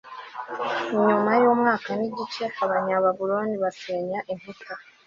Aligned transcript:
Nyuma 1.07 1.31
y 1.41 1.43
umwaka 1.51 1.89
n 1.99 2.01
igice 2.09 2.43
Abanyababuloni 2.63 3.55
basenye 3.63 4.17
inkuta 4.31 4.73